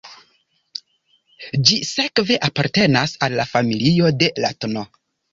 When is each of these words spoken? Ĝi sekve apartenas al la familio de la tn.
Ĝi 1.69 1.75
sekve 1.89 2.37
apartenas 2.47 3.13
al 3.27 3.35
la 3.41 3.45
familio 3.51 4.09
de 4.23 4.31
la 4.45 4.51
tn. 4.65 4.83